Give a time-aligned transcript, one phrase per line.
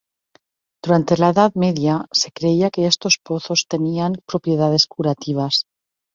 [0.83, 5.67] Durante la Edad Media, se creía que estos pozos tenían propiedades curativas.